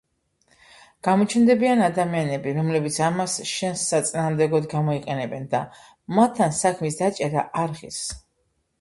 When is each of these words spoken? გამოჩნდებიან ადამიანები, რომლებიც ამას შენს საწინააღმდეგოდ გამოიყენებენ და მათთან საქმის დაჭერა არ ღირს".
გამოჩნდებიან 1.07 1.83
ადამიანები, 1.87 2.55
რომლებიც 2.61 2.99
ამას 3.09 3.37
შენს 3.51 3.85
საწინააღმდეგოდ 3.93 4.69
გამოიყენებენ 4.75 5.49
და 5.55 5.65
მათთან 6.21 6.61
საქმის 6.65 7.03
დაჭერა 7.07 7.49
არ 7.67 7.81
ღირს". 7.81 8.07